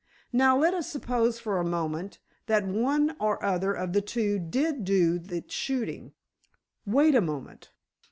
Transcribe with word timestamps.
Now, 0.33 0.57
let 0.57 0.73
us 0.73 0.89
suppose 0.89 1.37
for 1.37 1.59
a 1.59 1.63
moment, 1.63 2.17
that 2.47 2.65
one 2.65 3.15
or 3.19 3.45
other 3.45 3.71
of 3.71 3.93
the 3.93 4.01
two 4.01 4.39
did 4.39 4.83
do 4.83 5.19
the 5.19 5.43
shooting—wait 5.47 7.13
a 7.13 7.21
moment!" 7.21 7.69